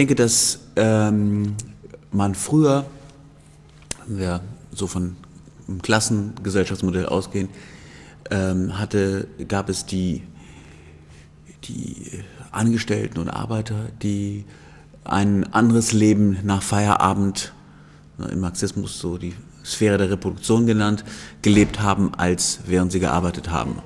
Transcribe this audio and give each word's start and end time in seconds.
denke, 0.00 0.14
dass 0.14 0.60
ähm, 0.76 1.56
man 2.10 2.34
früher, 2.34 2.86
wenn 4.06 4.18
wir 4.18 4.40
so 4.72 4.86
von 4.86 5.14
einem 5.68 5.82
Klassengesellschaftsmodell 5.82 7.04
ausgehen, 7.04 7.50
ähm, 8.30 8.78
hatte, 8.78 9.28
gab 9.46 9.68
es 9.68 9.84
die, 9.84 10.22
die 11.64 12.22
Angestellten 12.50 13.18
und 13.18 13.28
Arbeiter, 13.28 13.90
die 14.02 14.46
ein 15.04 15.52
anderes 15.52 15.92
Leben 15.92 16.38
nach 16.44 16.62
Feierabend, 16.62 17.52
im 18.30 18.40
Marxismus 18.40 18.98
so 18.98 19.18
die 19.18 19.34
Sphäre 19.66 19.98
der 19.98 20.10
Reproduktion 20.10 20.66
genannt, 20.66 21.04
gelebt 21.42 21.80
haben, 21.80 22.14
als 22.14 22.60
während 22.64 22.90
sie 22.90 23.00
gearbeitet 23.00 23.50
haben. 23.50 23.82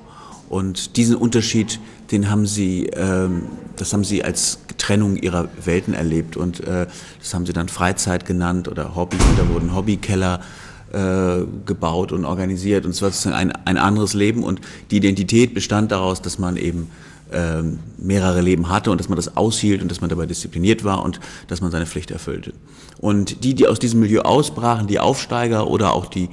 Und 0.48 0.96
diesen 0.96 1.16
Unterschied, 1.16 1.80
den 2.10 2.30
haben 2.30 2.46
sie, 2.46 2.86
ähm, 2.86 3.42
das 3.76 3.92
haben 3.92 4.04
sie 4.04 4.24
als 4.24 4.58
Trennung 4.78 5.16
ihrer 5.16 5.48
Welten 5.64 5.94
erlebt. 5.94 6.36
Und 6.36 6.60
äh, 6.60 6.86
das 7.18 7.34
haben 7.34 7.46
sie 7.46 7.52
dann 7.52 7.68
Freizeit 7.68 8.26
genannt 8.26 8.68
oder 8.68 8.94
Hobby, 8.94 9.16
da 9.36 9.48
wurden 9.48 9.74
Hobbykeller 9.74 10.40
äh, 10.92 11.44
gebaut 11.66 12.12
und 12.12 12.24
organisiert. 12.24 12.84
Und 12.84 12.92
es 12.92 13.02
war 13.02 13.10
sozusagen 13.10 13.36
ein, 13.36 13.52
ein 13.64 13.78
anderes 13.78 14.14
Leben. 14.14 14.44
Und 14.44 14.60
die 14.90 14.98
Identität 14.98 15.54
bestand 15.54 15.90
daraus, 15.92 16.22
dass 16.22 16.38
man 16.38 16.56
eben 16.56 16.90
ähm, 17.32 17.80
mehrere 17.98 18.42
Leben 18.42 18.68
hatte 18.68 18.90
und 18.90 18.98
dass 19.00 19.08
man 19.08 19.16
das 19.16 19.36
aushielt 19.36 19.82
und 19.82 19.90
dass 19.90 20.00
man 20.00 20.10
dabei 20.10 20.26
diszipliniert 20.26 20.84
war 20.84 21.02
und 21.02 21.20
dass 21.48 21.60
man 21.60 21.70
seine 21.70 21.86
Pflicht 21.86 22.10
erfüllte. 22.10 22.52
Und 22.98 23.44
die, 23.44 23.54
die 23.54 23.66
aus 23.66 23.78
diesem 23.78 24.00
Milieu 24.00 24.20
ausbrachen, 24.20 24.86
die 24.86 25.00
Aufsteiger 25.00 25.66
oder 25.66 25.94
auch 25.94 26.06
die 26.06 26.28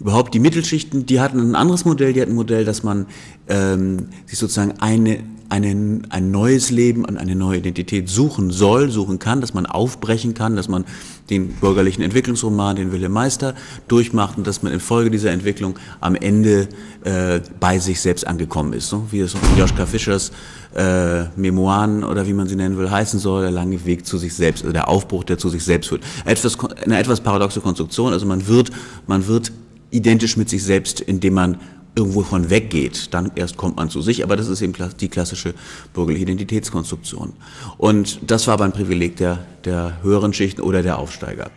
überhaupt 0.00 0.34
die 0.34 0.38
Mittelschichten, 0.38 1.06
die 1.06 1.20
hatten 1.20 1.40
ein 1.40 1.54
anderes 1.54 1.84
Modell, 1.84 2.12
die 2.12 2.20
hatten 2.20 2.32
ein 2.32 2.36
Modell, 2.36 2.64
dass 2.64 2.82
man 2.82 3.06
ähm, 3.48 4.08
sich 4.26 4.38
sozusagen 4.38 4.74
eine, 4.80 5.20
eine, 5.48 6.02
ein 6.10 6.30
neues 6.30 6.70
Leben 6.70 7.04
und 7.04 7.16
eine 7.16 7.34
neue 7.34 7.58
Identität 7.58 8.08
suchen 8.08 8.50
soll, 8.50 8.90
suchen 8.90 9.18
kann, 9.18 9.40
dass 9.40 9.54
man 9.54 9.66
aufbrechen 9.66 10.34
kann, 10.34 10.56
dass 10.56 10.68
man 10.68 10.84
den 11.30 11.48
bürgerlichen 11.48 12.02
Entwicklungsroman, 12.02 12.76
den 12.76 12.92
Wille 12.92 13.08
Meister, 13.08 13.54
durchmacht 13.88 14.38
und 14.38 14.46
dass 14.46 14.62
man 14.62 14.72
infolge 14.72 15.10
dieser 15.10 15.30
Entwicklung 15.30 15.78
am 16.00 16.14
Ende 16.14 16.68
äh, 17.04 17.40
bei 17.58 17.78
sich 17.78 18.00
selbst 18.00 18.26
angekommen 18.26 18.72
ist. 18.72 18.88
So 18.88 19.06
wie 19.10 19.20
es 19.20 19.34
Joschka 19.56 19.86
Fischers 19.86 20.32
äh, 20.74 21.24
Memoiren 21.36 22.04
oder 22.04 22.26
wie 22.26 22.32
man 22.32 22.46
sie 22.46 22.56
nennen 22.56 22.76
will, 22.76 22.90
heißen 22.90 23.18
soll, 23.18 23.42
der 23.42 23.50
lange 23.50 23.84
Weg 23.84 24.06
zu 24.06 24.18
sich 24.18 24.34
selbst, 24.34 24.62
also 24.62 24.72
der 24.72 24.88
Aufbruch, 24.88 25.24
der 25.24 25.38
zu 25.38 25.48
sich 25.48 25.64
selbst 25.64 25.88
führt. 25.88 26.02
Etwas, 26.24 26.58
eine 26.84 26.98
etwas 26.98 27.20
paradoxe 27.20 27.60
Konstruktion, 27.60 28.12
also 28.12 28.26
man 28.26 28.46
wird, 28.46 28.70
man 29.06 29.26
wird 29.26 29.52
identisch 29.96 30.36
mit 30.36 30.48
sich 30.48 30.62
selbst, 30.62 31.00
indem 31.00 31.34
man 31.34 31.58
irgendwo 31.96 32.22
von 32.22 32.50
weggeht, 32.50 33.14
dann 33.14 33.32
erst 33.34 33.56
kommt 33.56 33.76
man 33.76 33.88
zu 33.88 34.02
sich, 34.02 34.22
aber 34.22 34.36
das 34.36 34.48
ist 34.48 34.60
eben 34.60 34.74
die 35.00 35.08
klassische 35.08 35.54
bürgerliche 35.94 36.24
Identitätskonstruktion. 36.24 37.32
Und 37.78 38.20
das 38.26 38.46
war 38.46 38.54
aber 38.54 38.66
ein 38.66 38.72
Privileg 38.72 39.16
der, 39.16 39.46
der 39.64 40.02
höheren 40.02 40.34
Schichten 40.34 40.60
oder 40.60 40.82
der 40.82 40.98
Aufsteiger. 40.98 41.50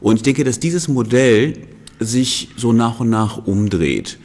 Und 0.00 0.16
ich 0.16 0.22
denke, 0.22 0.44
dass 0.44 0.58
dieses 0.58 0.88
Modell 0.88 1.58
sich 2.00 2.48
so 2.56 2.72
nach 2.72 3.00
und 3.00 3.10
nach 3.10 3.46
umdreht, 3.46 4.18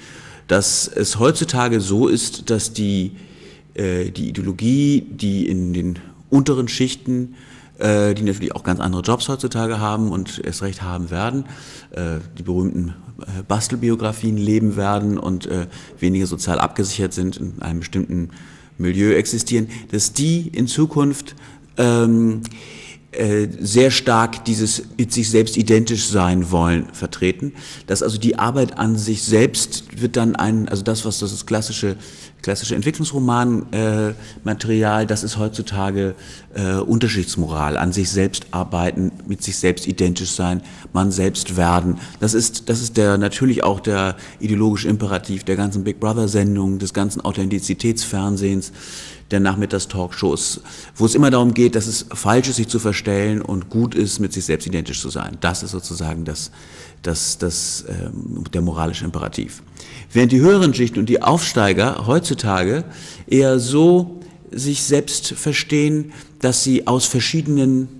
dass 0.47 0.87
es 0.87 1.19
heutzutage 1.19 1.81
so 1.81 2.07
ist, 2.07 2.49
dass 2.49 2.71
die, 2.71 3.11
äh, 3.73 4.09
die 4.09 4.29
Ideologie, 4.29 5.01
die 5.01 5.47
in 5.47 5.73
den 5.73 5.99
unteren 6.29 6.69
Schichten 6.69 7.35
äh, 7.79 8.13
die 8.13 8.23
natürlich 8.23 8.55
auch 8.55 8.63
ganz 8.63 8.79
andere 8.79 9.01
Jobs 9.01 9.29
heutzutage 9.29 9.79
haben 9.79 10.11
und 10.11 10.41
erst 10.43 10.61
recht 10.61 10.81
haben 10.81 11.11
werden, 11.11 11.45
äh, 11.91 12.19
die 12.37 12.43
berühmten 12.43 12.95
äh, 13.21 13.43
Bastelbiografien 13.47 14.37
leben 14.37 14.75
werden 14.75 15.17
und 15.17 15.47
weniger 15.99 16.27
sozial 16.27 16.59
abgesichert 16.59 17.13
sind, 17.13 17.37
in 17.37 17.61
einem 17.61 17.79
bestimmten 17.79 18.29
Milieu 18.77 19.13
existieren, 19.13 19.67
dass 19.91 20.13
die 20.13 20.47
in 20.47 20.67
Zukunft 20.67 21.35
ähm, 21.77 22.41
sehr 23.59 23.89
stark 23.89 24.45
dieses 24.45 24.83
mit 24.97 25.11
sich 25.11 25.29
selbst 25.29 25.57
identisch 25.57 26.07
sein 26.07 26.51
wollen 26.51 26.87
vertreten, 26.93 27.53
dass 27.87 28.03
also 28.03 28.17
die 28.17 28.37
Arbeit 28.37 28.77
an 28.77 28.97
sich 28.97 29.23
selbst 29.23 29.85
wird 29.99 30.17
dann 30.17 30.35
ein, 30.35 30.67
also 30.67 30.83
das, 30.83 31.05
was 31.05 31.19
das 31.19 31.45
klassische 31.45 31.95
klassische 32.41 32.75
Entwicklungsromanmaterial, 32.75 35.03
äh, 35.03 35.05
das 35.05 35.23
ist 35.23 35.37
heutzutage 35.37 36.15
äh, 36.53 36.75
Unterschichtsmoral, 36.75 37.77
an 37.77 37.91
sich 37.91 38.09
selbst 38.09 38.47
arbeiten, 38.51 39.11
mit 39.27 39.43
sich 39.43 39.57
selbst 39.57 39.87
identisch 39.87 40.31
sein, 40.31 40.61
man 40.93 41.11
selbst 41.11 41.57
werden. 41.57 41.97
Das 42.19 42.33
ist, 42.33 42.69
das 42.69 42.81
ist 42.81 42.97
der, 42.97 43.17
natürlich 43.17 43.63
auch 43.63 43.79
der 43.79 44.15
ideologische 44.39 44.87
Imperativ 44.87 45.43
der 45.43 45.55
ganzen 45.55 45.83
Big 45.83 45.99
Brother 45.99 46.27
Sendung, 46.27 46.79
des 46.79 46.93
ganzen 46.93 47.21
Authentizitätsfernsehens, 47.21 48.71
der 49.31 49.39
Nachmittagstalkshows, 49.39 50.61
wo 50.95 51.05
es 51.05 51.15
immer 51.15 51.29
darum 51.29 51.53
geht, 51.53 51.75
dass 51.75 51.87
es 51.87 52.05
falsch 52.13 52.49
ist, 52.49 52.55
sich 52.55 52.67
zu 52.67 52.79
verstellen 52.79 53.41
und 53.41 53.69
gut 53.69 53.95
ist, 53.95 54.19
mit 54.19 54.33
sich 54.33 54.45
selbst 54.45 54.67
identisch 54.67 55.01
zu 55.01 55.09
sein. 55.09 55.37
Das 55.41 55.63
ist 55.63 55.71
sozusagen 55.71 56.23
das, 56.23 56.51
das, 57.01 57.37
das, 57.37 57.85
ähm, 57.89 58.43
der 58.53 58.61
moralische 58.61 59.05
Imperativ. 59.05 59.61
Während 60.11 60.31
die 60.31 60.39
höheren 60.39 60.73
Schichten 60.73 60.99
und 60.99 61.09
die 61.09 61.21
Aufsteiger 61.21 62.07
heutzutage 62.07 62.85
eher 63.27 63.59
so 63.59 64.21
sich 64.51 64.83
selbst 64.83 65.33
verstehen, 65.33 66.13
dass 66.39 66.63
sie 66.63 66.87
aus 66.87 67.05
verschiedenen 67.05 67.96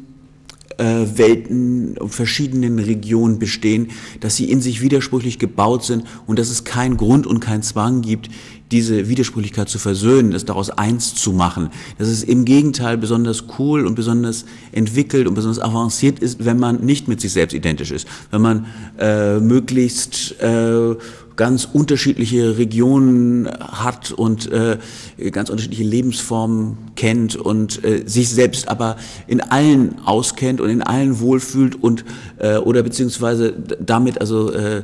Welten 0.78 1.98
und 1.98 2.14
verschiedenen 2.14 2.80
Regionen 2.80 3.40
bestehen, 3.40 3.90
dass 4.20 4.36
sie 4.36 4.52
in 4.52 4.62
sich 4.62 4.82
widersprüchlich 4.82 5.40
gebaut 5.40 5.84
sind 5.84 6.04
und 6.28 6.38
dass 6.40 6.50
es 6.50 6.64
keinen 6.64 6.98
Grund 6.98 7.26
und 7.26 7.40
keinen 7.40 7.64
Zwang 7.64 8.02
gibt, 8.02 8.30
diese 8.72 9.08
Widersprüchlichkeit 9.08 9.70
zu 9.70 9.80
versöhnen, 9.80 10.32
das 10.32 10.46
daraus 10.46 10.70
eins 10.70 11.16
zu 11.16 11.32
machen. 11.32 11.70
Dass 11.98 12.10
es 12.10 12.24
im 12.24 12.46
Gegenteil 12.46 12.98
besonders 12.98 13.46
cool 13.58 13.86
und 13.86 13.96
besonders 13.96 14.46
entwickelt 14.72 15.28
und 15.28 15.36
besonders 15.36 15.60
avanciert 15.60 16.20
ist, 16.20 16.44
wenn 16.44 16.60
man 16.60 16.84
nicht 16.86 17.08
mit 17.08 17.22
sich 17.22 17.32
selbst 17.32 17.54
identisch 17.54 17.92
ist. 17.92 18.08
Wenn 18.30 18.42
man 18.42 18.66
äh, 19.00 19.40
möglichst 19.40 20.40
äh, 20.42 20.96
ganz 21.38 21.70
unterschiedliche 21.72 22.58
Regionen 22.58 23.48
hat 23.48 24.12
und 24.12 24.52
äh, 24.52 24.78
ganz 25.32 25.50
unterschiedliche 25.50 25.84
Lebensformen 25.84 26.78
kennt 26.96 27.36
und 27.36 27.84
äh, 27.86 28.04
sich 28.06 28.30
selbst 28.30 28.68
aber 28.68 28.98
in 29.28 29.40
allen 29.40 30.00
auskennt 30.04 30.60
und 30.60 30.70
in 30.70 30.82
allen 30.82 31.20
wohlfühlt 31.20 31.82
und 31.82 32.04
äh, 32.40 32.58
oder 32.58 32.82
beziehungsweise 32.84 33.54
damit 33.80 34.20
also 34.20 34.52
äh, 34.52 34.78
äh, 34.80 34.84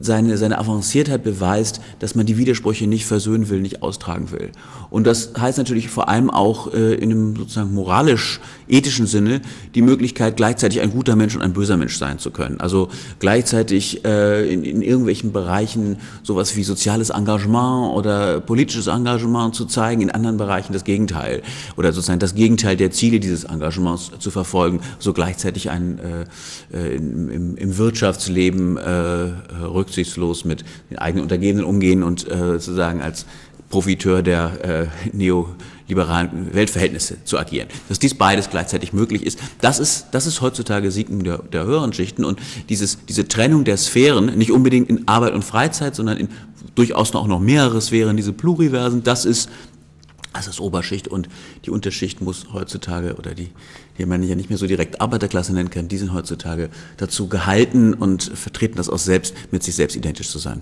seine 0.00 0.36
seine 0.36 0.58
Avanciertheit 0.58 1.24
beweist, 1.24 1.80
dass 2.00 2.14
man 2.14 2.26
die 2.26 2.36
Widersprüche 2.36 2.86
nicht 2.86 3.06
versöhnen 3.06 3.48
will, 3.48 3.60
nicht 3.60 3.82
austragen 3.82 4.30
will. 4.30 4.50
Und 4.90 5.06
das 5.06 5.32
heißt 5.38 5.56
natürlich 5.56 5.88
vor 5.88 6.08
allem 6.08 6.30
auch 6.30 6.72
äh, 6.74 6.94
in 6.94 7.10
einem 7.10 7.36
sozusagen 7.36 7.72
moralisch-ethischen 7.72 9.06
Sinne 9.06 9.40
die 9.74 9.82
Möglichkeit, 9.82 10.36
gleichzeitig 10.36 10.82
ein 10.82 10.90
guter 10.90 11.16
Mensch 11.16 11.34
und 11.34 11.40
ein 11.40 11.54
böser 11.54 11.78
Mensch 11.78 11.96
sein 11.96 12.18
zu 12.18 12.30
können. 12.30 12.60
Also 12.60 12.90
gleichzeitig 13.18 14.04
äh, 14.04 14.52
in, 14.52 14.64
in 14.64 14.82
irgendwelchen 14.82 15.13
Bereichen 15.22 15.98
sowas 16.22 16.56
wie 16.56 16.64
soziales 16.64 17.10
Engagement 17.10 17.94
oder 17.94 18.40
politisches 18.40 18.86
Engagement 18.86 19.54
zu 19.54 19.66
zeigen, 19.66 20.02
in 20.02 20.10
anderen 20.10 20.36
Bereichen 20.36 20.72
das 20.72 20.84
Gegenteil. 20.84 21.42
Oder 21.76 21.92
sozusagen 21.92 22.18
das 22.18 22.34
Gegenteil 22.34 22.76
der 22.76 22.90
Ziele 22.90 23.20
dieses 23.20 23.44
Engagements 23.44 24.10
zu 24.18 24.30
verfolgen, 24.30 24.80
so 24.98 25.12
gleichzeitig 25.12 25.70
ein, 25.70 25.98
äh, 25.98 26.76
äh 26.76 26.96
im, 26.96 27.56
im 27.56 27.78
Wirtschaftsleben 27.78 28.76
äh, 28.76 29.60
rücksichtslos 29.62 30.44
mit 30.44 30.64
den 30.90 30.98
eigenen 30.98 31.22
Untergebenen 31.22 31.64
umgehen 31.64 32.02
und 32.02 32.30
äh, 32.30 32.58
sozusagen 32.58 33.02
als 33.02 33.26
Profiteur 33.70 34.22
der 34.22 34.90
äh, 35.12 35.16
neoliberalen 35.88 36.54
Weltverhältnisse 36.54 37.24
zu 37.24 37.38
agieren. 37.38 37.68
Dass 37.88 37.98
dies 37.98 38.14
beides 38.14 38.50
gleichzeitig 38.50 38.92
möglich 38.92 39.24
ist, 39.24 39.38
das 39.60 39.78
ist, 39.78 40.06
das 40.12 40.26
ist 40.26 40.40
heutzutage 40.40 40.90
Siegen 40.90 41.24
der, 41.24 41.38
der 41.38 41.64
höheren 41.64 41.92
Schichten 41.92 42.24
und 42.24 42.40
dieses, 42.68 42.98
diese 43.06 43.28
Trennung 43.28 43.64
der 43.64 43.76
Sphären, 43.76 44.36
nicht 44.36 44.50
unbedingt 44.50 44.88
in 44.88 45.06
Arbeit 45.08 45.34
und 45.34 45.44
Freizeit, 45.44 45.94
sondern 45.94 46.16
in 46.16 46.28
durchaus 46.74 47.14
auch 47.14 47.26
noch 47.26 47.40
mehrere 47.40 47.80
Sphären, 47.80 48.16
diese 48.16 48.32
Pluriversen, 48.32 49.02
das 49.04 49.24
ist 49.24 49.48
das 50.32 50.48
ist 50.48 50.60
Oberschicht 50.60 51.06
und 51.06 51.28
die 51.64 51.70
Unterschicht 51.70 52.20
muss 52.20 52.46
heutzutage, 52.52 53.14
oder 53.14 53.34
die, 53.34 53.50
die 53.98 54.04
man 54.04 54.20
ja 54.24 54.34
nicht 54.34 54.50
mehr 54.50 54.58
so 54.58 54.66
direkt 54.66 55.00
Arbeiterklasse 55.00 55.54
nennen 55.54 55.70
kann, 55.70 55.86
die 55.86 55.96
sind 55.96 56.12
heutzutage 56.12 56.70
dazu 56.96 57.28
gehalten 57.28 57.94
und 57.94 58.24
vertreten 58.34 58.74
das 58.74 58.90
auch 58.90 58.98
selbst, 58.98 59.32
mit 59.52 59.62
sich 59.62 59.76
selbst 59.76 59.94
identisch 59.94 60.28
zu 60.28 60.40
sein. 60.40 60.60